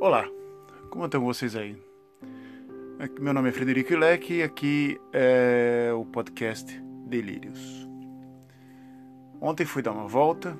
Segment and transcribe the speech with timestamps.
[0.00, 0.26] Olá,
[0.88, 1.76] como estão vocês aí?
[3.20, 6.72] Meu nome é Frederico Leque e aqui é o podcast
[7.06, 7.86] Delírios.
[9.42, 10.58] Ontem fui dar uma volta,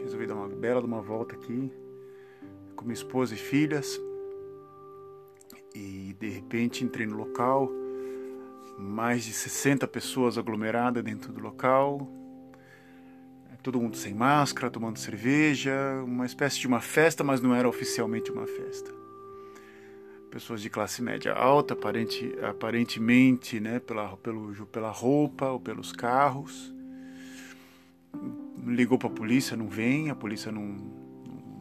[0.00, 1.72] resolvi dar uma bela uma volta aqui
[2.76, 4.00] com minha esposa e filhas
[5.74, 7.68] e de repente entrei no local,
[8.78, 12.08] mais de 60 pessoas aglomeradas dentro do local,
[13.62, 15.72] todo mundo sem máscara, tomando cerveja,
[16.04, 18.90] uma espécie de uma festa, mas não era oficialmente uma festa.
[20.30, 26.72] Pessoas de classe média alta, aparente, aparentemente, né, pela, pelo, pela roupa ou pelos carros.
[28.66, 30.76] Ligou para a polícia, não vem, a polícia não,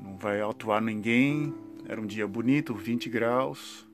[0.03, 1.53] não vai atuar ninguém.
[1.88, 3.88] Era um dia bonito, 20 graus.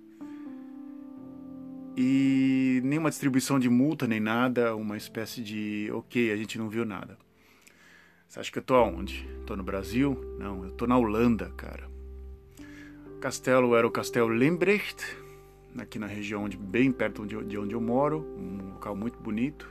[1.96, 6.84] E nenhuma distribuição de multa nem nada, uma espécie de ok, a gente não viu
[6.84, 7.16] nada.
[8.34, 9.30] Você acha que eu tô aonde?
[9.46, 10.20] Tô no Brasil?
[10.40, 11.88] Não, eu tô na Holanda, cara.
[13.16, 15.06] O castelo era o Castelo Lembrecht,
[15.78, 19.70] aqui na região de, bem perto de onde eu moro, um local muito bonito.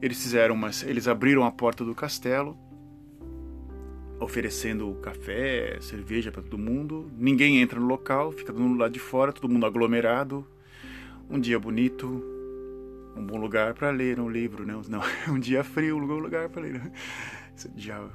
[0.00, 2.56] Eles fizeram umas, eles abriram a porta do castelo,
[4.18, 7.12] oferecendo café, cerveja para todo mundo.
[7.18, 10.46] Ninguém entra no local, fica mundo lá de fora, todo mundo aglomerado.
[11.28, 12.06] Um dia bonito,
[13.14, 14.72] um bom lugar para ler um livro, né?
[14.88, 16.80] Não, um dia frio, um lugar para ler.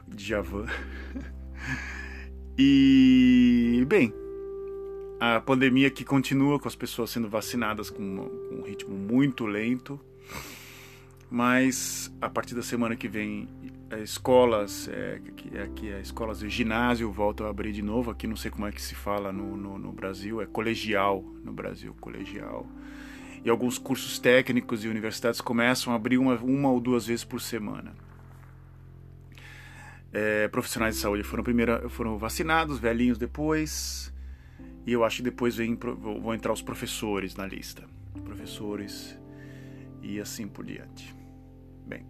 [0.08, 0.66] Djavan.
[2.60, 4.12] E, bem,
[5.20, 8.02] a pandemia que continua com as pessoas sendo vacinadas com,
[8.52, 10.00] um ritmo muito lento,
[11.30, 13.48] mas a partir da semana que vem
[13.92, 15.22] as escolas, é,
[15.76, 18.10] que as escolas de ginásio voltam a abrir de novo.
[18.10, 21.54] Aqui não sei como é que se fala no, no, no Brasil, é colegial no
[21.54, 22.66] Brasil, colegial.
[23.46, 27.40] E alguns cursos técnicos e universidades começam a abrir uma, uma ou duas vezes por
[27.40, 27.94] semana
[30.14, 34.14] é, profissionais de saúde foram primeiro foram vacinados, velhinhos depois.
[34.86, 37.84] E eu acho que depois vem, vão entrar os professores na lista.
[38.24, 39.18] Professores
[40.02, 41.14] e assim por diante.
[41.86, 42.06] Bem,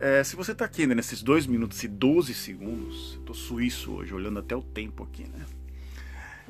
[0.00, 4.14] é, se você está aqui ainda nesses 2 minutos e 12 segundos, tô suíço hoje,
[4.14, 5.44] olhando até o tempo aqui, né?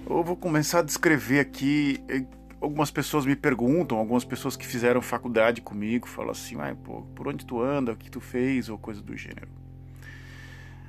[0.09, 2.03] Eu vou começar a descrever aqui.
[2.09, 2.25] É,
[2.61, 7.29] algumas pessoas me perguntam, algumas pessoas que fizeram faculdade comigo, falam assim: ah, pô, por
[7.29, 9.62] onde tu anda, o que tu fez, ou coisa do gênero.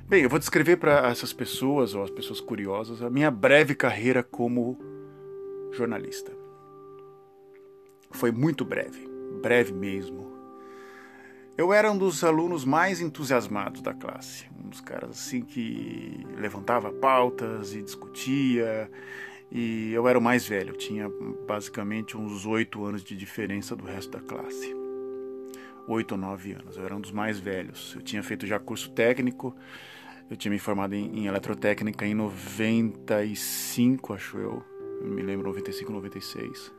[0.06, 4.22] Bem, eu vou descrever para essas pessoas, ou as pessoas curiosas, a minha breve carreira
[4.22, 4.78] como
[5.72, 6.30] jornalista.
[8.10, 9.08] Foi muito breve,
[9.40, 10.30] breve mesmo.
[11.56, 16.92] Eu era um dos alunos mais entusiasmados da classe, um dos caras assim que levantava
[16.92, 18.90] pautas e discutia.
[19.50, 21.10] E eu era o mais velho, tinha
[21.46, 24.83] basicamente uns oito anos de diferença do resto da classe.
[25.86, 27.94] Oito ou nove anos, eu era um dos mais velhos.
[27.94, 29.54] Eu tinha feito já curso técnico,
[30.30, 34.64] eu tinha me formado em, em eletrotécnica em 95, acho eu.
[35.02, 36.72] Eu me lembro, 95, 96.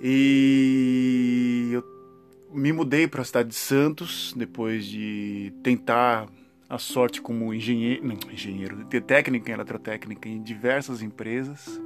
[0.00, 1.84] E eu
[2.52, 6.28] me mudei para a cidade de Santos depois de tentar
[6.68, 11.80] a sorte como engenheiro, não, engenheiro, ter técnica em eletrotécnica em diversas empresas.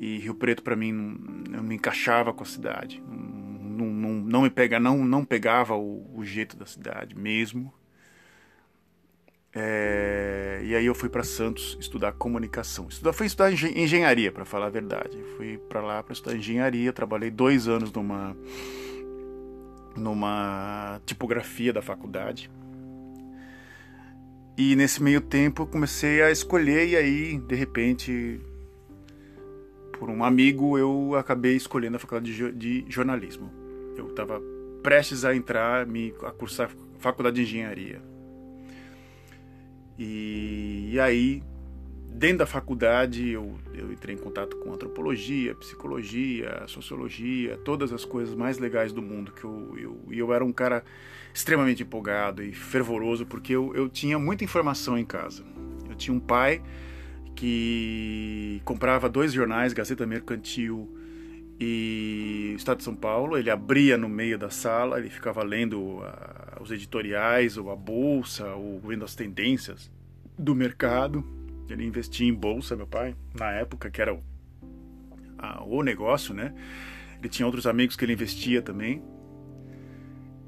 [0.00, 1.18] E Rio Preto para mim não,
[1.50, 3.31] não, me encaixava com a cidade, não,
[3.72, 7.72] não, não me pega, não, não pegava o, o jeito da cidade mesmo.
[9.54, 12.88] É, e aí eu fui para Santos estudar comunicação.
[12.88, 15.18] Estudar, fui estudar engenharia, para falar a verdade.
[15.36, 16.92] Fui para lá para estudar engenharia.
[16.92, 18.36] Trabalhei dois anos numa
[19.94, 22.50] numa tipografia da faculdade.
[24.56, 28.40] E nesse meio tempo eu comecei a escolher e aí de repente
[29.98, 33.61] por um amigo eu acabei escolhendo a faculdade de, de jornalismo.
[33.96, 34.40] Eu estava
[34.82, 38.12] prestes a entrar me a cursar faculdade de engenharia
[39.98, 41.42] e, e aí,
[42.08, 48.34] dentro da faculdade, eu, eu entrei em contato com antropologia, psicologia, sociologia, todas as coisas
[48.34, 49.32] mais legais do mundo.
[49.32, 50.84] que eu, eu, eu era um cara
[51.32, 55.44] extremamente empolgado e fervoroso, porque eu, eu tinha muita informação em casa.
[55.88, 56.62] Eu tinha um pai
[57.34, 60.92] que comprava dois jornais, Gazeta Mercantil
[61.64, 63.38] e Estado de São Paulo.
[63.38, 66.02] Ele abria no meio da sala, ele ficava lendo uh,
[66.60, 69.88] os editoriais, ou a bolsa, ou vendo as tendências
[70.36, 71.24] do mercado.
[71.70, 74.20] Ele investia em bolsa, meu pai, na época que era o,
[75.38, 76.52] a, o negócio, né?
[77.20, 79.00] Ele tinha outros amigos que ele investia também.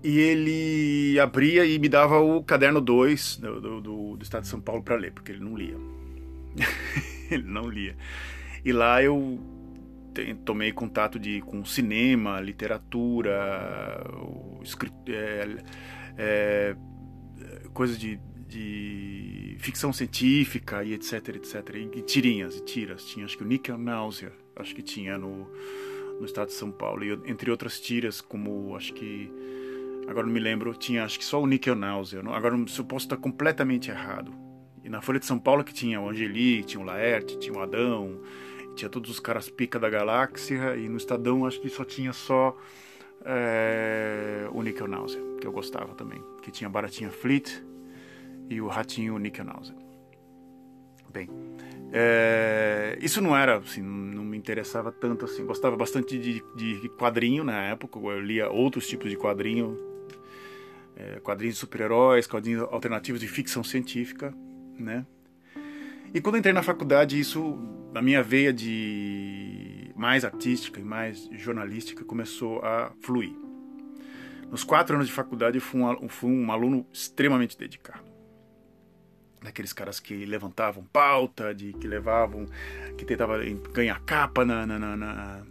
[0.03, 4.61] E ele abria e me dava o caderno 2 do, do, do, Estado de São
[4.61, 5.77] Paulo para ler, porque ele não lia.
[7.31, 7.97] ele não lia.
[8.65, 9.54] E lá eu
[10.45, 14.05] tomei contato de, com cinema, literatura,
[15.09, 15.57] é,
[16.17, 16.77] é,
[17.73, 18.19] coisas de,
[18.49, 21.71] de ficção científica e etc, etc.
[21.95, 23.05] E, tirinhas e tiras.
[23.05, 25.51] Tinha, acho que o Nickel Náusea, acho que tinha no,
[26.19, 27.05] no estado de São Paulo.
[27.05, 29.31] E entre outras tiras, como acho que.
[30.07, 32.21] Agora não me lembro, tinha acho que só o Nickel Náusea.
[32.29, 34.33] Agora se eu posso estar completamente errado.
[34.85, 37.63] E na Folha de São Paulo que tinha o Angeli, tinha o Laerte, tinha o
[37.63, 38.21] Adão,
[38.75, 40.77] tinha todos os caras pica da galáxia.
[40.77, 42.57] E no Estadão acho que só tinha só
[43.25, 44.89] é, o Nickel
[45.41, 46.23] que eu gostava também.
[46.43, 47.63] Que tinha Baratinha Fleet
[48.49, 49.75] e o Ratinho Nickel Náusea.
[51.11, 51.29] Bem,
[51.93, 55.47] é, isso não era, assim, não me interessava tanto assim.
[55.47, 59.79] Gostava bastante de, de quadrinho na época, eu lia outros tipos de quadrinho,
[60.97, 64.35] é, quadrinhos de super-heróis, quadrinhos alternativos de ficção científica,
[64.77, 65.07] né?
[66.13, 67.59] E quando entrei na faculdade, isso,
[67.95, 73.33] na minha veia de mais artística e mais jornalística, começou a fluir.
[74.51, 78.13] Nos quatro anos de faculdade, eu fui um, fui um aluno extremamente dedicado
[79.41, 82.47] daqueles caras que levantavam pauta, de que levavam,
[82.97, 83.37] que tentavam
[83.73, 85.45] ganhar capa na na na, na,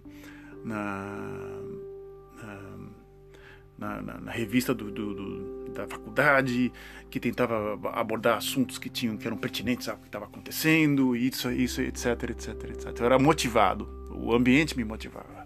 [3.78, 6.72] na, na, na revista do, do, do, da faculdade,
[7.10, 11.82] que tentava abordar assuntos que tinham que eram pertinentes ao que estava acontecendo, isso, isso,
[11.82, 13.00] etc, etc, etc.
[13.00, 15.44] Eu era motivado, o ambiente me motivava.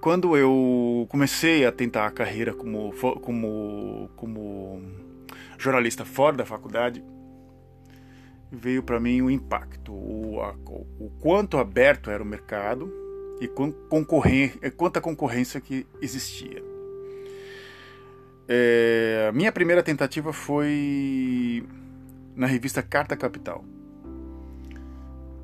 [0.00, 4.82] Quando eu comecei a tentar a carreira como como como
[5.56, 7.04] jornalista fora da faculdade,
[8.50, 10.50] veio para mim o impacto, o, a,
[10.98, 12.92] o quanto aberto era o mercado
[13.40, 13.48] e
[14.70, 16.71] quanta concorrência que existia.
[18.54, 21.66] É, minha primeira tentativa foi
[22.36, 23.64] na revista Carta Capital.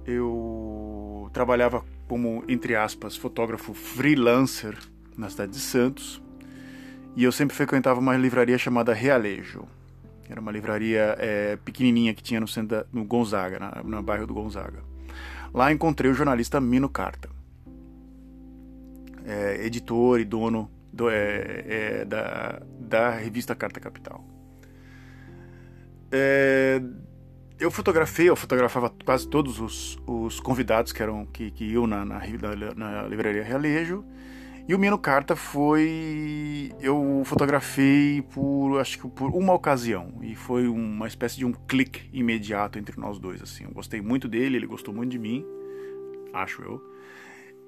[0.05, 4.76] Eu trabalhava como, entre aspas, fotógrafo freelancer
[5.16, 6.22] na cidade de Santos
[7.16, 9.64] e eu sempre frequentava uma livraria chamada Realejo.
[10.28, 14.26] Era uma livraria é, pequenininha que tinha no centro da, no Gonzaga, na, no bairro
[14.26, 14.84] do Gonzaga.
[15.55, 17.31] Lá encontrei o jornalista Mino Carta,
[19.25, 24.25] é, editor e dono do, é, é da, da revista Carta Capital.
[26.11, 26.83] É,
[27.61, 32.05] eu fotografei, eu fotografava quase todos os, os convidados que eram que, que iam na,
[32.05, 32.21] na,
[32.75, 34.05] na, livraria Realejo
[34.67, 36.73] e o Mino Carta foi.
[36.81, 40.19] Eu fotografei por acho que por uma ocasião.
[40.21, 43.41] E foi uma espécie de um clique imediato entre nós dois.
[43.41, 43.65] assim.
[43.65, 45.44] Eu gostei muito dele, ele gostou muito de mim,
[46.35, 46.83] acho eu.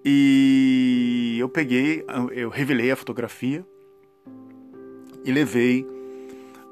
[0.05, 1.10] E
[1.40, 3.64] eu peguei, eu revelei a fotografia
[5.25, 5.87] e levei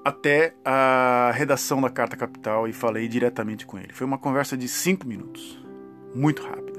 [0.05, 3.93] até a redação da Carta Capital e falei diretamente com ele.
[3.93, 5.63] Foi uma conversa de cinco minutos,
[6.15, 6.79] muito rápida.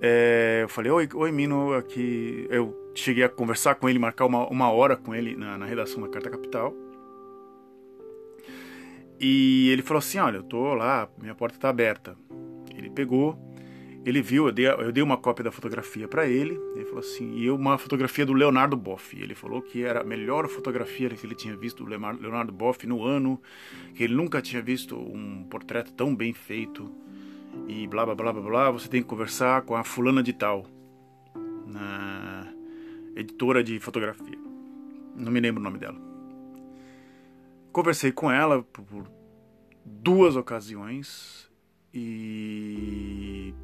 [0.00, 2.46] É, eu falei, oi, oi Mino, aqui.
[2.50, 6.00] Eu cheguei a conversar com ele, marcar uma, uma hora com ele na, na redação
[6.02, 6.74] da Carta Capital.
[9.20, 12.16] E ele falou assim: Olha, eu tô lá, minha porta tá aberta.
[12.76, 13.36] Ele pegou,
[14.04, 16.58] ele viu, eu dei, eu dei uma cópia da fotografia para ele.
[16.74, 19.20] Ele falou assim: E uma fotografia do Leonardo Boff.
[19.20, 23.04] Ele falou que era a melhor fotografia que ele tinha visto do Leonardo Boff no
[23.04, 23.40] ano,
[23.94, 26.90] que ele nunca tinha visto um portreto tão bem feito
[27.66, 30.66] e blá blá blá blá blá, você tem que conversar com a fulana de tal,
[31.66, 32.46] na
[33.16, 34.38] editora de fotografia.
[35.16, 35.98] Não me lembro o nome dela.
[37.72, 39.10] Conversei com ela por,
[39.84, 41.50] duas ocasiões
[41.92, 43.54] e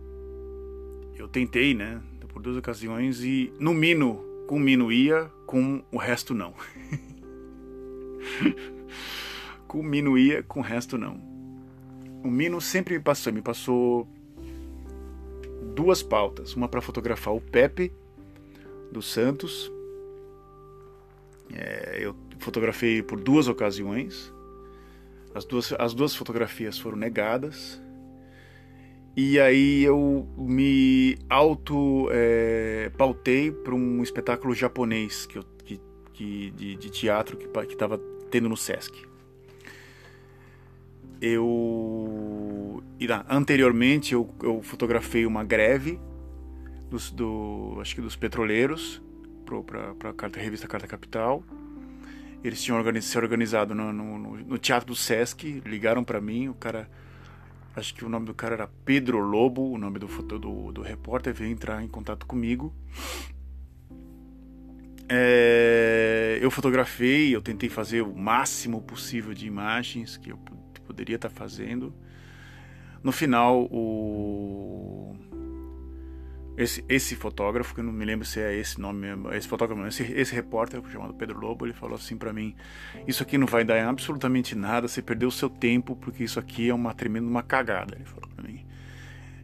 [1.24, 5.96] eu tentei, né, por duas ocasiões e no Mino, com o Mino ia, com o
[5.98, 6.54] resto não.
[9.68, 11.34] com o Mino ia, com o resto não
[12.24, 14.08] o Mino sempre me passou, me passou
[15.74, 17.92] duas pautas, uma para fotografar o Pepe
[18.90, 19.70] dos Santos.
[21.52, 24.32] É, eu fotografei por duas ocasiões.
[25.34, 27.78] As duas, as duas fotografias foram negadas.
[29.16, 35.80] E aí eu me auto é, pautei para um espetáculo japonês que, eu, que,
[36.12, 37.96] que de, de, teatro que estava
[38.30, 38.92] tendo no Sesc.
[41.20, 42.82] Eu
[43.28, 46.00] anteriormente eu, eu fotografei uma greve
[46.90, 49.00] dos, do acho que dos petroleiros
[49.44, 51.44] para a revista Carta Capital.
[52.42, 56.54] Eles tinham organiz, se organizado no, no, no, teatro do Sesc ligaram para mim o
[56.54, 56.90] cara
[57.76, 61.34] acho que o nome do cara era Pedro Lobo o nome do do, do repórter
[61.34, 62.74] veio entrar em contato comigo
[65.08, 70.38] é, eu fotografei eu tentei fazer o máximo possível de imagens que eu
[70.84, 71.92] poderia estar fazendo.
[73.02, 75.16] No final, o,
[76.56, 79.84] esse, esse fotógrafo, que eu não me lembro se é esse nome mesmo, esse fotógrafo,
[79.86, 82.54] esse, esse repórter chamado Pedro Lobo, ele falou assim para mim:
[83.06, 86.68] Isso aqui não vai dar absolutamente nada, você perdeu o seu tempo, porque isso aqui
[86.68, 87.96] é uma tremenda uma cagada.
[87.96, 88.64] Ele falou para mim: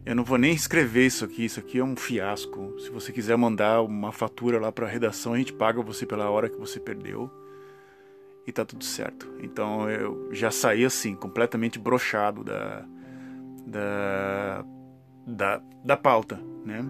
[0.05, 2.79] Eu não vou nem escrever isso aqui, isso aqui é um fiasco.
[2.79, 6.29] Se você quiser mandar uma fatura lá para a redação, a gente paga você pela
[6.29, 7.29] hora que você perdeu
[8.47, 9.29] e tá tudo certo.
[9.41, 12.85] Então eu já saí assim, completamente brochado da,
[13.67, 14.65] da,
[15.27, 16.85] da, da pauta, né?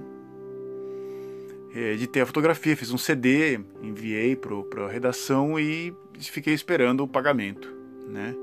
[1.73, 7.73] Editei a fotografia, fiz um CD, enviei para a redação e fiquei esperando o pagamento,
[8.07, 8.35] né?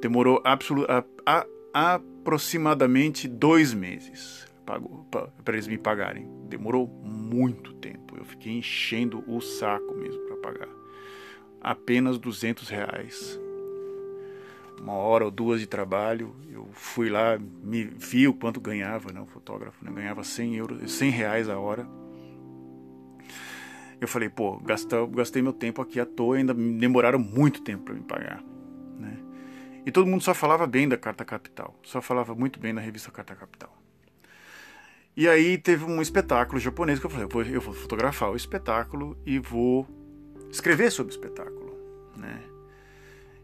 [0.00, 4.46] Demorou absolu a, a, aproximadamente dois meses
[5.44, 6.28] para eles me pagarem.
[6.48, 8.16] Demorou muito tempo.
[8.16, 10.80] Eu fiquei enchendo o saco mesmo para pagar
[11.60, 13.38] apenas 200 reais.
[14.80, 19.20] Uma hora ou duas de trabalho, eu fui lá, me vi o quanto ganhava, né,
[19.20, 21.86] o fotógrafo, né, ganhava 100, euros, 100 reais a hora.
[24.00, 27.94] Eu falei, pô, gastei, gastei meu tempo aqui à toa, ainda demoraram muito tempo para
[27.94, 28.42] me pagar.
[28.98, 29.18] Né?
[29.84, 33.10] E todo mundo só falava bem da Carta Capital, só falava muito bem da revista
[33.10, 33.76] Carta Capital.
[35.16, 39.18] E aí teve um espetáculo japonês que eu falei, vou, eu vou fotografar o espetáculo
[39.26, 39.86] e vou
[40.50, 41.76] escrever sobre o espetáculo,
[42.16, 42.40] né?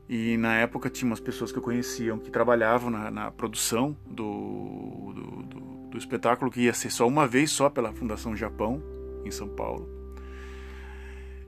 [0.08, 5.12] E na época tinha umas pessoas que eu conhecia que trabalhavam na, na produção do,
[5.12, 5.60] do, do,
[5.90, 8.80] do, espetáculo, que ia ser só uma vez só pela Fundação Japão,
[9.25, 9.95] em São Paulo.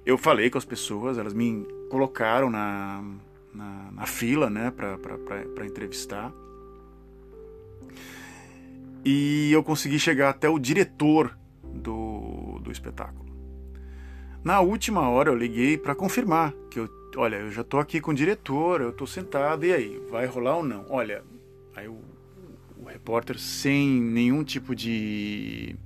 [0.08, 3.04] Eu falei com as pessoas, elas me colocaram na,
[3.52, 6.32] na, na fila né, para entrevistar.
[9.04, 13.28] E eu consegui chegar até o diretor do, do espetáculo.
[14.42, 18.12] Na última hora eu liguei para confirmar que eu, olha, eu já tô aqui com
[18.12, 20.86] o diretor, eu tô sentado e aí, vai rolar ou não?
[20.88, 21.22] Olha,
[21.76, 22.00] aí o,
[22.78, 25.76] o repórter sem nenhum tipo de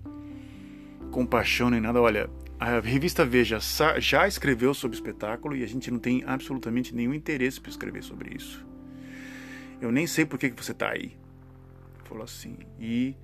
[1.10, 2.30] compaixão nem nada, olha,
[2.62, 3.58] a revista Veja
[3.98, 8.04] já escreveu sobre o espetáculo e a gente não tem absolutamente nenhum interesse para escrever
[8.04, 8.64] sobre isso.
[9.80, 11.16] Eu nem sei por que, você está aí.
[12.04, 12.56] Falou assim.
[12.78, 13.16] E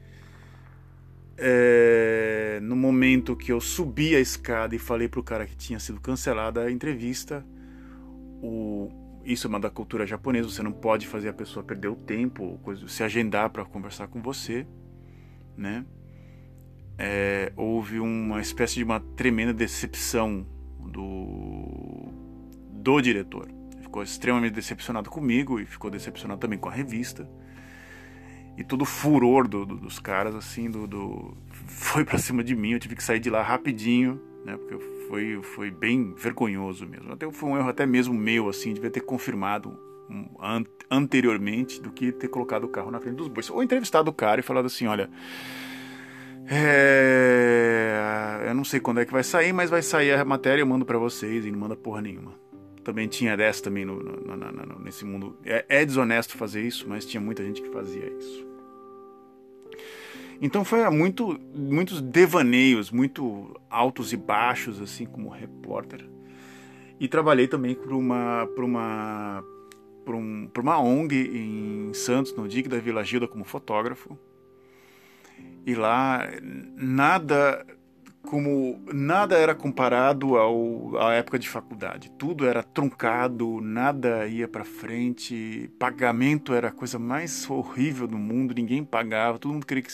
[1.37, 6.01] é, no momento que eu subi a escada e falei pro cara que tinha sido
[6.01, 7.47] cancelada a entrevista,
[8.43, 8.91] o,
[9.25, 12.59] isso é uma da cultura japonesa, você não pode fazer a pessoa perder o tempo,
[12.61, 14.67] coisa, se agendar para conversar com você,
[15.57, 15.87] né?
[16.99, 20.45] É, houve uma espécie de uma tremenda decepção
[20.81, 22.09] do,
[22.73, 23.49] do diretor.
[23.81, 27.29] Ficou extremamente decepcionado comigo e ficou decepcionado também com a revista
[28.59, 31.37] e todo o furor do, do, dos caras, assim, do, do
[31.69, 32.73] foi para cima de mim.
[32.73, 34.57] Eu tive que sair de lá rapidinho, né?
[34.57, 34.77] Porque
[35.07, 37.13] foi, foi bem vergonhoso mesmo.
[37.13, 39.79] Até foi um erro até mesmo meu, assim, devia ter confirmado
[40.41, 43.49] an anteriormente do que ter colocado o carro na frente dos bois.
[43.49, 45.09] Ou entrevistado o cara e falado assim, olha.
[46.51, 48.45] É...
[48.49, 50.85] Eu não sei quando é que vai sair, mas vai sair a matéria, eu mando
[50.85, 52.49] para vocês e não manda porra nenhuma
[52.89, 55.37] também tinha dessa também no, no, no, nesse mundo.
[55.45, 58.47] É, é, desonesto fazer isso, mas tinha muita gente que fazia isso.
[60.41, 66.09] Então foi muito, muitos devaneios, muito altos e baixos, assim como repórter.
[66.99, 69.45] E trabalhei também para uma, para uma,
[70.03, 74.19] para um, uma ONG em Santos, no DIC da Vila Gilda, como fotógrafo.
[75.67, 76.27] E lá
[76.77, 77.65] nada
[78.23, 82.11] como nada era comparado ao, à época de faculdade.
[82.19, 88.55] Tudo era truncado, nada ia para frente, pagamento era a coisa mais horrível do mundo,
[88.55, 89.93] ninguém pagava, todo mundo queria que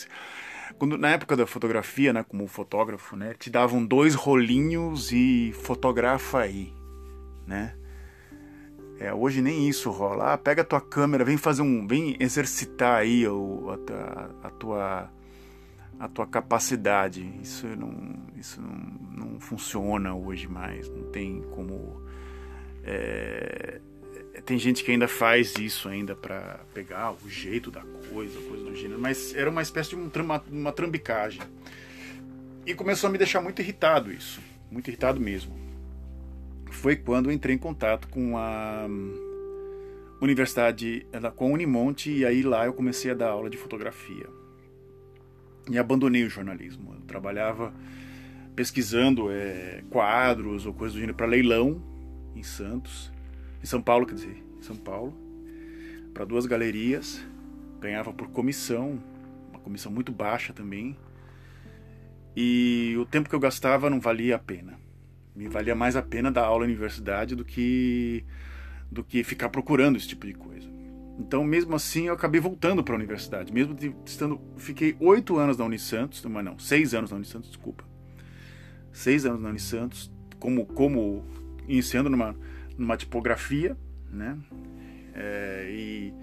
[0.77, 6.39] quando na época da fotografia, né, como fotógrafo, né, te davam dois rolinhos e fotografa
[6.39, 6.73] aí,
[7.47, 7.75] né?
[8.99, 10.33] É, hoje nem isso rola.
[10.33, 15.09] Ah, pega a tua câmera, vem fazer um, vem exercitar aí o, a, a tua
[15.99, 17.27] a tua capacidade.
[17.41, 20.89] Isso não, isso não, não funciona hoje mais.
[20.89, 22.01] Não tem como.
[22.83, 23.81] É,
[24.45, 28.75] tem gente que ainda faz isso ainda para pegar o jeito da coisa, coisa do
[28.75, 31.41] gênero, mas era uma espécie de uma, uma trambicagem.
[32.65, 35.55] E começou a me deixar muito irritado isso, muito irritado mesmo.
[36.71, 38.85] Foi quando entrei em contato com a
[40.21, 44.27] universidade, com a Unimonte, e aí lá eu comecei a dar aula de fotografia
[45.69, 46.93] e abandonei o jornalismo.
[46.93, 47.73] Eu trabalhava
[48.55, 51.81] pesquisando é, quadros ou coisas do gênero para leilão
[52.35, 53.11] em Santos,
[53.61, 55.13] em São Paulo, quer dizer, em São Paulo,
[56.13, 57.25] para duas galerias,
[57.79, 59.01] ganhava por comissão,
[59.49, 60.97] uma comissão muito baixa também,
[62.35, 64.77] e o tempo que eu gastava não valia a pena.
[65.35, 68.23] Me valia mais a pena dar aula na universidade do que
[68.91, 70.69] do que ficar procurando esse tipo de coisa.
[71.17, 73.51] Então, mesmo assim, eu acabei voltando para a universidade.
[73.51, 74.39] Mesmo de, estando.
[74.57, 77.83] Fiquei oito anos na Unisantos, mas não, seis anos na Unisantos, desculpa.
[78.91, 81.23] Seis anos na Unisantos, como, como
[81.67, 82.35] iniciando numa,
[82.77, 83.77] numa tipografia,
[84.09, 84.37] né?
[85.13, 86.13] É, e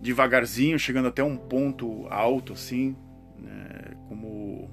[0.00, 2.96] devagarzinho, chegando até um ponto alto, assim,
[3.38, 3.94] né?
[4.08, 4.70] como,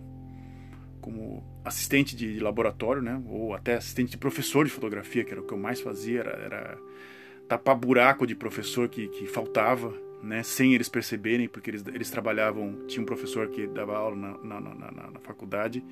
[1.01, 3.21] como assistente de laboratório, né?
[3.27, 6.31] Ou até assistente de professor de fotografia, que era o que eu mais fazia, era,
[6.31, 6.77] era
[7.47, 12.85] tapar buraco de professor que, que faltava, né, sem eles perceberem, porque eles, eles trabalhavam.
[12.87, 15.83] Tinha um professor que dava aula na, na, na, na, faculdade,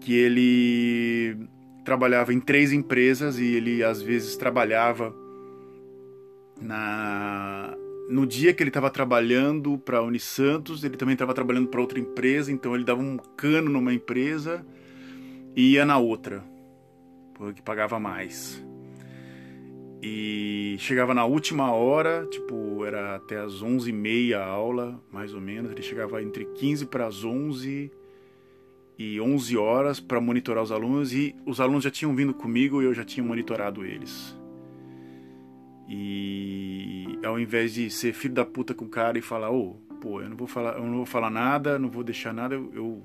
[0.00, 1.36] que ele
[1.84, 5.14] trabalhava em três empresas e ele às vezes trabalhava
[6.60, 7.76] na
[8.08, 11.98] no dia que ele estava trabalhando para a Unisantos, ele também estava trabalhando para outra
[11.98, 14.64] empresa, então ele dava um cano numa empresa
[15.56, 16.44] e ia na outra,
[17.34, 18.62] porque pagava mais.
[20.06, 25.72] E chegava na última hora, tipo, era até as 11h30 a aula, mais ou menos.
[25.72, 27.90] Ele chegava entre 15 para as 11
[28.98, 31.14] e 11 horas para monitorar os alunos.
[31.14, 34.38] E os alunos já tinham vindo comigo e eu já tinha monitorado eles.
[35.88, 39.94] E ao invés de ser filho da puta com o cara e falar, ô, oh,
[39.94, 42.70] pô, eu não vou falar, eu não vou falar nada, não vou deixar nada, eu,
[42.74, 43.02] eu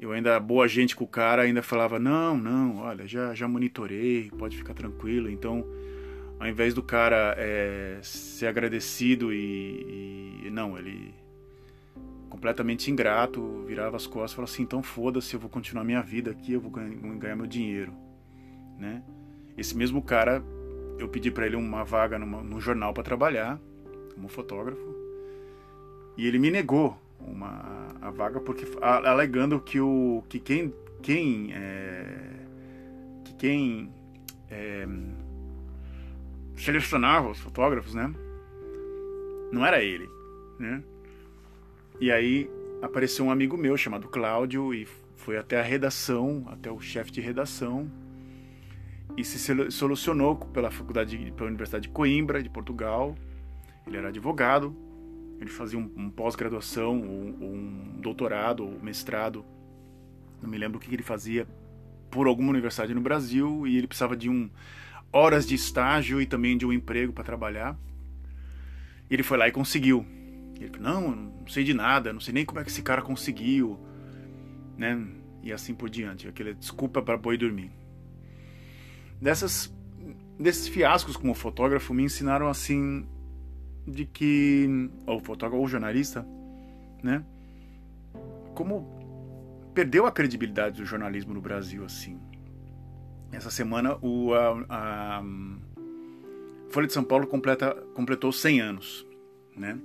[0.00, 4.30] eu ainda, boa gente com o cara, ainda falava: não, não, olha, já, já monitorei,
[4.38, 5.28] pode ficar tranquilo.
[5.28, 5.62] Então,
[6.38, 11.14] ao invés do cara é, ser agradecido e, e, Não, ele.
[12.30, 16.54] completamente ingrato, virava as costas falava assim: então foda-se, eu vou continuar minha vida aqui,
[16.54, 17.92] eu vou ganhar meu dinheiro.
[18.78, 19.02] Né?
[19.58, 20.42] Esse mesmo cara,
[20.98, 23.60] eu pedi para ele uma vaga numa, num jornal para trabalhar,
[24.14, 24.96] como fotógrafo,
[26.16, 32.06] e ele me negou uma a vaga porque alegando que o que quem quem é,
[33.24, 33.92] que quem
[34.50, 34.86] é,
[36.56, 38.12] selecionava os fotógrafos, né?
[39.52, 40.08] Não era ele,
[40.58, 40.82] né?
[42.00, 42.50] E aí
[42.82, 47.20] apareceu um amigo meu chamado Cláudio e foi até a redação, até o chefe de
[47.20, 47.90] redação
[49.16, 53.14] e se solucionou pela faculdade, pela Universidade de Coimbra, de Portugal.
[53.86, 54.74] Ele era advogado
[55.40, 59.44] ele fazia um, um pós-graduação, um, um doutorado, ou mestrado,
[60.42, 61.48] não me lembro o que ele fazia,
[62.10, 64.50] por alguma universidade no Brasil, e ele precisava de um
[65.12, 67.76] horas de estágio e também de um emprego para trabalhar.
[69.08, 70.04] E ele foi lá e conseguiu.
[70.56, 73.00] Ele falou, não, não sei de nada, não sei nem como é que esse cara
[73.00, 73.80] conseguiu,
[74.76, 75.06] né?
[75.42, 77.70] E assim por diante, aquela desculpa para boi dormir.
[79.20, 79.74] Dessas
[80.38, 83.06] desses fiascos como fotógrafo me ensinaram assim
[83.90, 86.26] de que ou fotógrafo ou jornalista,
[87.02, 87.24] né?
[88.54, 89.00] Como
[89.74, 92.18] perdeu a credibilidade do jornalismo no Brasil assim.
[93.32, 95.22] Essa semana o a, a
[96.70, 99.06] Folha de São Paulo completa, completou 100 anos,
[99.56, 99.78] né?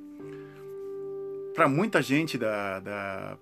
[1.53, 3.37] Para muita gente da, da, da,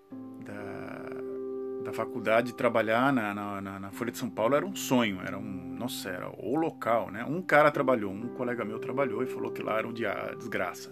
[1.84, 5.76] da faculdade trabalhar na, na, na, Folha de São Paulo era um sonho, era um
[5.78, 7.26] nossa, era o local, né?
[7.26, 10.91] Um cara trabalhou, um colega meu trabalhou e falou que lá era um dia desgraça.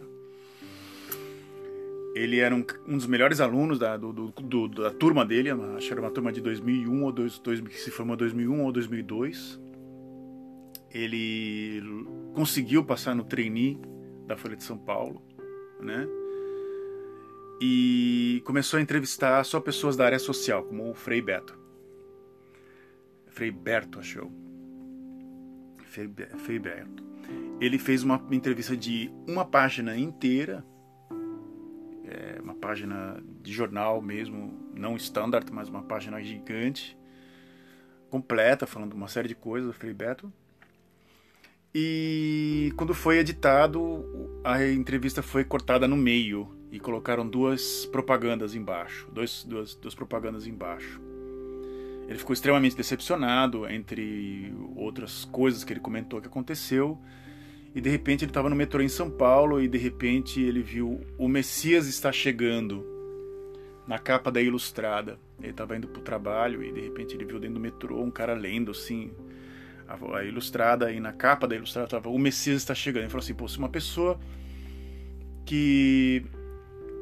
[2.14, 5.88] Ele era um, um dos melhores alunos da, do, do, do, da turma dele, acho
[5.88, 8.72] que era uma turma de 2001 ou dois, dois, que se formou em 2001 ou
[8.72, 9.62] 2002.
[10.94, 11.82] Ele
[12.34, 13.80] conseguiu passar no trainee
[14.28, 15.22] da Folha de São Paulo,
[15.80, 16.06] né?
[17.64, 21.56] E começou a entrevistar só pessoas da área social, como o Frei Beto.
[23.28, 24.32] Frei Berto, achou.
[25.86, 27.04] Feiberto.
[27.60, 30.66] Ele fez uma entrevista de uma página inteira,
[32.06, 36.98] é, uma página de jornal mesmo, não standard, mas uma página gigante,
[38.10, 40.34] completa, falando uma série de coisas do Frei Beto.
[41.76, 49.08] E quando foi editado, a entrevista foi cortada no meio e colocaram duas propagandas embaixo,
[49.12, 51.02] dois, duas, duas propagandas embaixo.
[52.08, 56.98] Ele ficou extremamente decepcionado, entre outras coisas que ele comentou que aconteceu.
[57.74, 61.02] E de repente ele estava no metrô em São Paulo e de repente ele viu
[61.18, 62.86] o Messias está chegando
[63.88, 65.18] na capa da Ilustrada.
[65.40, 68.12] Ele estava indo para o trabalho e de repente ele viu dentro do metrô um
[68.12, 69.12] cara lendo assim
[69.88, 73.04] a, a Ilustrada e na capa da Ilustrada estava o Messias está chegando.
[73.04, 74.20] Ele falou assim: Pô, se uma pessoa
[75.46, 76.26] que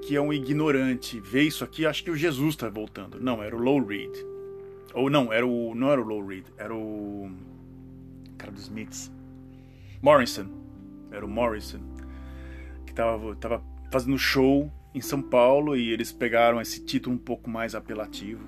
[0.02, 3.20] que é um ignorante vê isso aqui, acho que o Jesus está voltando.
[3.20, 4.16] Não, era o Low Reed.
[4.94, 5.76] Ou não, era o.
[5.76, 7.32] Não era o Low Reed, era o.
[8.38, 9.12] Cara dos Smiths.
[10.02, 10.48] Morrison.
[11.12, 11.80] Era o Morrison.
[12.86, 17.50] Que tava, tava fazendo show em São Paulo e eles pegaram esse título um pouco
[17.50, 18.44] mais apelativo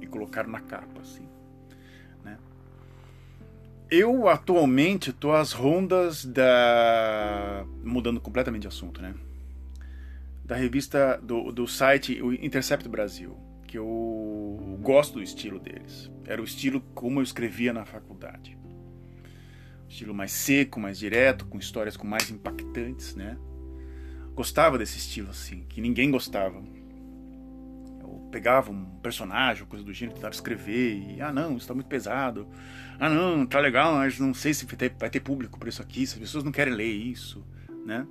[0.00, 1.26] e colocaram na capa, assim.
[2.22, 2.36] Né?
[3.90, 7.64] eu atualmente estou às rondas da.
[7.82, 9.14] mudando completamente de assunto, né?
[10.44, 16.10] Da revista, do, do site o Intercept Brasil, que eu gosto do estilo deles.
[16.26, 18.58] Era o estilo como eu escrevia na faculdade.
[19.88, 23.38] Estilo mais seco, mais direto, com histórias com mais impactantes, né?
[24.34, 26.62] Gostava desse estilo assim, que ninguém gostava
[28.34, 32.48] pegava um personagem, coisa do gênero, tentava escrever e, ah não, isso tá muito pesado.
[32.98, 35.80] Ah não, tá legal, mas não sei se vai ter, vai ter público por isso
[35.80, 37.46] aqui, se as pessoas não querem ler isso,
[37.86, 38.04] né?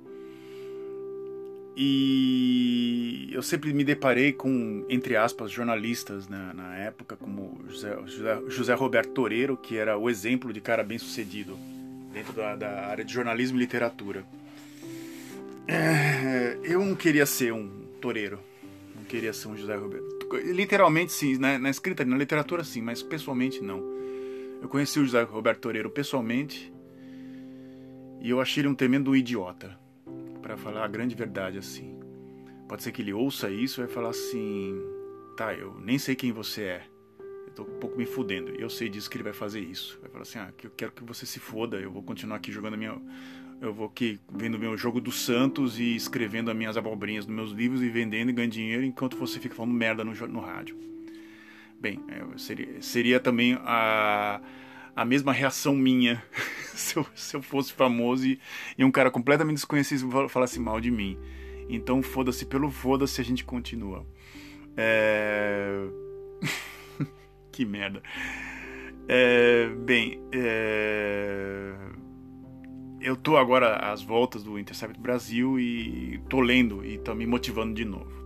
[1.76, 8.40] E eu sempre me deparei com, entre aspas, jornalistas na, na época, como José, José,
[8.48, 11.58] José, Roberto Toreiro, que era o exemplo de cara bem sucedido
[12.12, 14.24] dentro da, da área de jornalismo e literatura.
[15.66, 17.68] É, eu não queria ser um
[18.00, 18.38] toureiro,
[18.94, 23.02] não queria ser um José Roberto literalmente sim, na, na escrita, na literatura sim, mas
[23.02, 23.82] pessoalmente não.
[24.60, 26.72] Eu conheci o José Roberto Toreiro pessoalmente
[28.20, 29.78] e eu achei ele um tremendo idiota,
[30.44, 31.98] para falar a grande verdade assim.
[32.68, 34.78] Pode ser que ele ouça isso e vai falar assim:
[35.38, 36.82] tá, eu nem sei quem você é.
[37.46, 38.50] Eu tô um pouco me fudendo.
[38.50, 39.98] Eu sei disso que ele vai fazer isso.
[40.02, 42.74] Vai falar assim: ah, eu quero que você se foda, eu vou continuar aqui jogando
[42.74, 43.00] a minha
[43.60, 47.50] eu vou aqui vendo meu jogo do Santos e escrevendo as minhas abobrinhas nos meus
[47.52, 50.76] livros e vendendo e ganhando dinheiro enquanto você fica falando merda no, no rádio.
[51.80, 54.42] Bem, é, seria, seria também a,
[54.94, 56.22] a mesma reação minha
[56.74, 58.38] se, eu, se eu fosse famoso e,
[58.76, 61.18] e um cara completamente desconhecido falasse mal de mim.
[61.68, 64.06] Então, foda-se pelo foda-se, a gente continua.
[64.76, 65.86] É...
[67.50, 68.02] que merda.
[69.08, 69.68] É...
[69.84, 71.72] Bem, é
[73.04, 77.74] eu tô agora às voltas do Intercept Brasil e tô lendo e tá me motivando
[77.74, 78.23] de novo.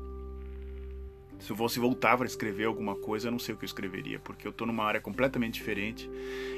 [1.38, 4.18] Se eu fosse voltar para escrever alguma coisa, eu não sei o que eu escreveria,
[4.18, 6.10] porque eu tô numa área completamente diferente.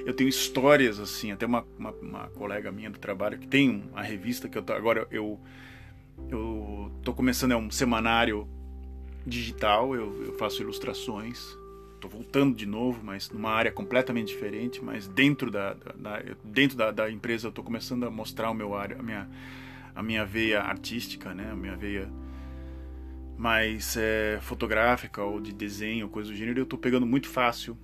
[0.07, 4.03] Eu tenho histórias assim, até uma, uma, uma colega minha do trabalho que tem uma
[4.03, 5.39] revista que eu tô, agora eu
[6.29, 8.47] eu tô começando é um semanário
[9.27, 11.59] digital, eu, eu faço ilustrações
[12.01, 16.77] tô voltando de novo, mas numa área completamente diferente, mas dentro da, da, da dentro
[16.77, 19.29] da, da, empresa eu tô começando a mostrar o meu área, a minha,
[19.95, 22.09] a minha veia artística, né, a minha veia
[23.41, 27.75] mais é, fotográfica ou de desenho, coisa do gênero, eu tô pegando muito fácil.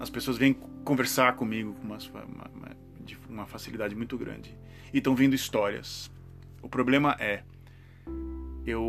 [0.00, 0.52] As pessoas vêm
[0.84, 4.52] conversar comigo com uma, uma, uma, de uma facilidade muito grande
[4.92, 6.10] e estão vindo histórias.
[6.60, 7.44] O problema é
[8.66, 8.82] eu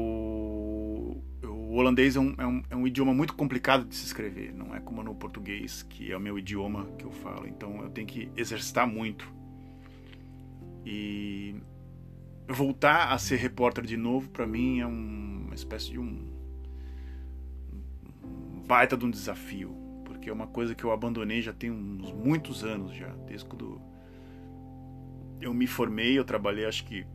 [1.44, 4.76] o holandês é um, é, um, é um idioma muito complicado de se escrever, não
[4.76, 7.48] é como no português, que é o meu idioma que eu falo.
[7.48, 9.32] Então eu tenho que exercitar muito.
[10.84, 11.56] E
[12.48, 14.88] voltar a ser repórter de novo, para mim, é
[15.54, 16.28] uma espécie de um,
[18.24, 22.12] um baita de um desafio, porque é uma coisa que eu abandonei já tem uns
[22.12, 23.80] muitos anos já, desde quando
[25.40, 27.06] eu me formei, eu trabalhei acho que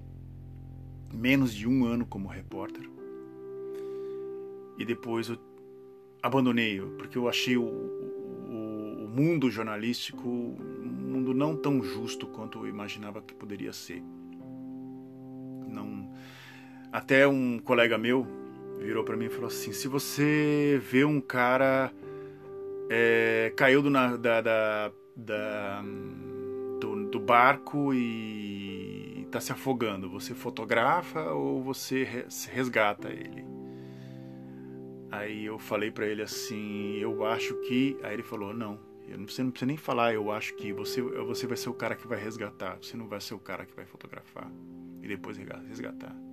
[1.12, 2.88] menos de um ano como repórter
[4.79, 5.38] e depois eu
[6.22, 12.59] abandonei, porque eu achei o, o, o mundo jornalístico um mundo não tão justo quanto
[12.59, 14.01] eu imaginava que poderia ser.
[15.66, 16.09] Não,
[16.92, 18.27] até um colega meu
[18.79, 21.92] virou para mim e falou assim: se você vê um cara
[22.88, 25.83] é, caiu do, na, da, da, da
[26.81, 33.44] do, do, barco e está se afogando, você fotografa ou você resgata ele?
[35.11, 37.98] Aí eu falei para ele assim, eu acho que.
[38.03, 38.79] Aí ele falou, não,
[39.27, 42.07] você não precisa nem falar, eu acho que você, você vai ser o cara que
[42.07, 44.51] vai resgatar, você não vai ser o cara que vai fotografar
[45.03, 46.28] e depois resgatar.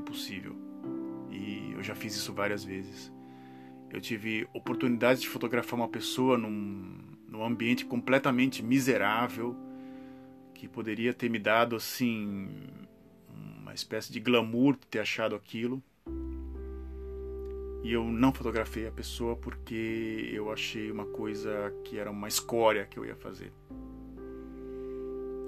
[0.00, 0.56] Impossível.
[1.30, 3.12] E eu já fiz isso várias vezes.
[3.90, 9.56] Eu tive oportunidade de fotografar uma pessoa num, num ambiente completamente miserável,
[10.54, 12.48] que poderia ter me dado assim
[13.58, 15.82] uma espécie de glamour de ter achado aquilo
[17.82, 22.84] e eu não fotografei a pessoa porque eu achei uma coisa que era uma escória
[22.84, 23.52] que eu ia fazer.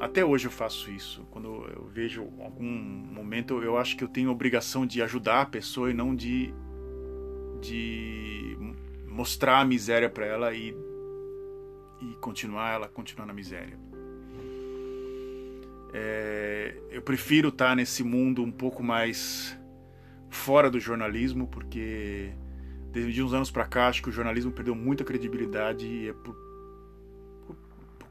[0.03, 1.25] Até hoje eu faço isso.
[1.31, 5.47] Quando eu vejo algum momento, eu acho que eu tenho a obrigação de ajudar a
[5.47, 6.53] pessoa e não de,
[7.61, 8.59] de
[9.07, 10.75] mostrar a miséria para ela e,
[12.01, 13.79] e continuar ela continuar na miséria.
[15.95, 19.57] É, eu prefiro estar nesse mundo um pouco mais
[20.29, 22.33] fora do jornalismo, porque
[22.91, 26.52] desde uns anos para cá acho que o jornalismo perdeu muita credibilidade e é por,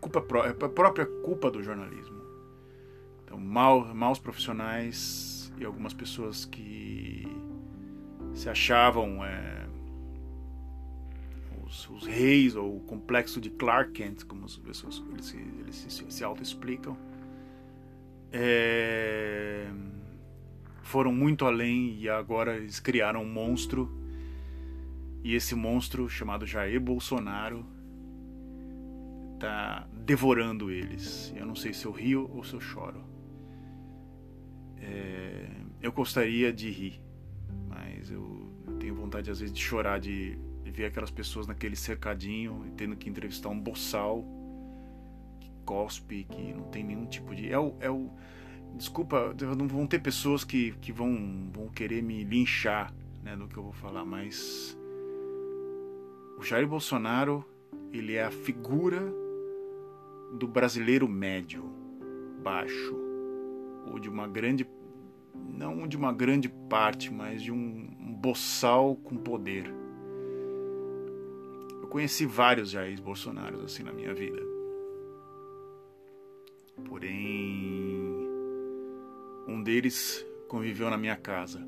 [0.01, 2.19] culpa é por própria culpa do jornalismo.
[3.23, 7.25] Então, mal, maus profissionais e algumas pessoas que
[8.33, 9.67] se achavam é,
[11.63, 15.75] os, os, reis, ou o complexo de Clark Kent, como as pessoas eles, se, eles
[15.75, 16.97] se, se auto-explicam,
[18.31, 19.67] é,
[20.81, 23.97] foram muito além e agora eles criaram um monstro.
[25.23, 27.63] E esse monstro, chamado Jair Bolsonaro,
[29.35, 31.33] está devorando eles.
[31.35, 33.03] Eu não sei se eu rio ou se eu choro.
[34.77, 35.47] É,
[35.81, 37.01] eu gostaria de rir,
[37.67, 42.71] mas eu, tenho vontade às vezes de chorar de ver aquelas pessoas naquele cercadinho e
[42.71, 44.25] tendo que entrevistar um boçal
[45.39, 47.51] que cospe, que não tem nenhum tipo de.
[47.51, 47.75] É o.
[47.79, 48.09] É o
[48.75, 53.57] desculpa, não vão ter pessoas que, que vão, vão querer me linchar né, no que
[53.57, 54.77] eu vou falar, mas.
[56.39, 57.45] O Jair Bolsonaro,
[57.93, 59.13] ele é a figura
[60.33, 61.63] do brasileiro médio,
[62.41, 62.95] baixo,
[63.87, 64.67] ou de uma grande.
[65.35, 69.73] Não de uma grande parte, mas de um, um boçal com poder
[71.91, 74.41] conheci vários Jair Bolsonaros assim na minha vida.
[76.85, 77.99] Porém,
[79.45, 81.61] um deles conviveu na minha casa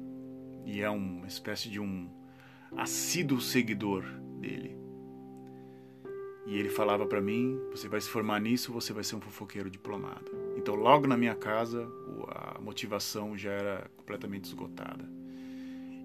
[0.66, 2.10] e é uma espécie de um
[2.78, 4.06] assíduo seguidor
[4.40, 4.83] dele.
[6.46, 9.70] E ele falava para mim: você vai se formar nisso, você vai ser um fofoqueiro
[9.70, 10.32] diplomado.
[10.58, 11.88] Então, logo na minha casa,
[12.28, 15.10] a motivação já era completamente esgotada.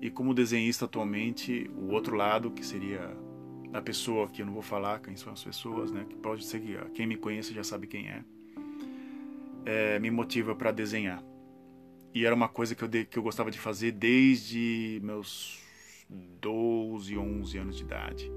[0.00, 3.16] E como desenhista atualmente, o outro lado, que seria
[3.70, 6.06] da pessoa que eu não vou falar quem são as pessoas, né?
[6.08, 8.24] Que pode ser que quem me conhece já sabe quem é,
[9.66, 11.22] é me motiva para desenhar.
[12.14, 15.60] E era uma coisa que eu, de, que eu gostava de fazer desde meus
[16.08, 18.30] 12, 11 anos de idade.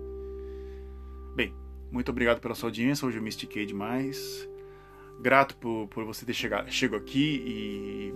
[1.36, 1.54] Bem,
[1.92, 3.06] muito obrigado pela sua audiência.
[3.06, 4.48] Hoje eu me estiquei demais.
[5.22, 8.14] Grato por, por você ter chegado chego aqui e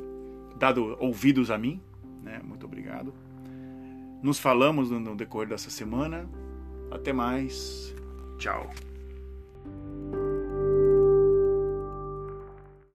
[0.57, 1.81] dado ouvidos a mim.
[2.23, 2.41] Né?
[2.43, 3.13] Muito obrigado.
[4.23, 6.27] Nos falamos no decorrer dessa semana.
[6.89, 7.93] Até mais.
[8.37, 8.71] Tchau.